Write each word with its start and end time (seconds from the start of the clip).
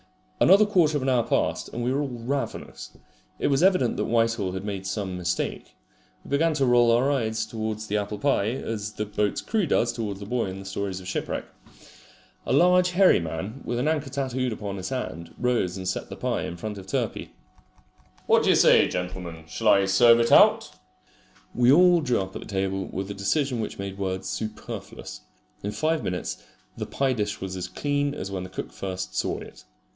Another 0.39 0.65
quarter 0.65 0.97
of 0.97 1.03
an 1.03 1.09
hour 1.09 1.21
passed, 1.21 1.69
and 1.71 1.83
we 1.83 1.93
were 1.93 2.01
all 2.01 2.07
ravenous. 2.07 2.97
It 3.37 3.45
was 3.49 3.61
evident 3.61 3.97
that 3.97 4.05
Whitehall 4.05 4.53
had 4.53 4.65
made 4.65 4.87
some 4.87 5.15
mistake. 5.15 5.75
We 6.25 6.29
began 6.29 6.55
to 6.55 6.65
roll 6.65 6.91
our 6.91 7.11
eyes 7.11 7.45
towards 7.45 7.85
the 7.85 7.97
apple 7.97 8.17
pie, 8.17 8.47
as 8.49 8.93
the 8.93 9.05
boat's 9.05 9.41
crew 9.41 9.67
does 9.67 9.93
towards 9.93 10.19
the 10.19 10.25
boy 10.25 10.45
in 10.47 10.57
the 10.57 10.65
stories 10.65 10.99
of 10.99 11.07
shipwreck. 11.07 11.45
A 12.47 12.53
large 12.53 12.89
hairy 12.91 13.19
man, 13.19 13.61
with 13.63 13.77
an 13.77 13.87
anchor 13.87 14.09
tattooed 14.09 14.51
upon 14.51 14.77
his 14.77 14.89
hand, 14.89 15.35
rose 15.37 15.77
and 15.77 15.87
set 15.87 16.09
the 16.09 16.15
pie 16.15 16.45
in 16.45 16.57
front 16.57 16.79
of 16.79 16.87
Turpey. 16.87 17.33
"What 18.25 18.41
d'you 18.41 18.55
say, 18.55 18.87
gentlemen, 18.87 19.43
shall 19.45 19.67
I 19.67 19.85
serve 19.85 20.19
it 20.19 20.31
out?" 20.31 20.71
We 21.53 21.71
all 21.71 22.01
drew 22.01 22.19
up 22.19 22.35
at 22.35 22.41
the 22.41 22.47
table 22.47 22.85
with 22.87 23.11
a 23.11 23.13
decision 23.13 23.59
which 23.59 23.77
made 23.77 23.99
words 23.99 24.27
superfluous. 24.27 25.21
In 25.61 25.69
five 25.71 26.03
minutes 26.03 26.41
the 26.75 26.87
pie 26.87 27.13
dish 27.13 27.39
was 27.39 27.55
as 27.55 27.67
clean 27.67 28.15
as 28.15 28.31
when 28.31 28.41
the 28.41 28.49
cook 28.49 28.71
first 28.71 29.15
saw 29.15 29.37
it. 29.37 29.63